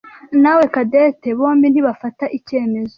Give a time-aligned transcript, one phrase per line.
[0.41, 2.89] nawe Cadette bombi ntibafata icyemezo.